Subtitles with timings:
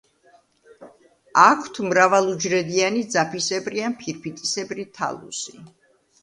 [1.41, 5.63] აქვთ მრავალუჯრედიანი, ძაფისებრი ან ფირფიტისებრი თალუსი.